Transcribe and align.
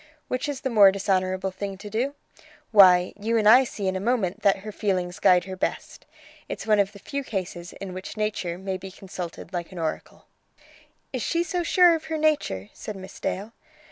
Which 0.29 0.49
is 0.49 0.61
the 0.61 0.71
more 0.71 0.91
dishonourable 0.91 1.51
thing 1.51 1.77
to 1.77 1.87
do? 1.87 2.15
Why, 2.71 3.13
you 3.19 3.37
and 3.37 3.47
I 3.47 3.63
see 3.65 3.87
in 3.87 3.95
a 3.95 3.99
moment 3.99 4.41
that 4.41 4.57
her 4.65 4.71
feelings 4.71 5.19
guide 5.19 5.43
her 5.43 5.55
best. 5.55 6.07
It's 6.49 6.65
one 6.65 6.79
of 6.79 6.93
the 6.93 6.97
few 6.97 7.23
cases 7.23 7.73
in 7.73 7.93
which 7.93 8.17
nature 8.17 8.57
may 8.57 8.77
be 8.77 8.89
consulted 8.89 9.53
like 9.53 9.71
an 9.71 9.77
oracle." 9.77 10.25
"Is 11.13 11.21
she 11.21 11.43
so 11.43 11.61
sure 11.61 11.93
of 11.93 12.05
her 12.05 12.17
nature?" 12.17 12.69
said 12.73 12.95
Miss 12.95 13.19
Dale. 13.19 13.53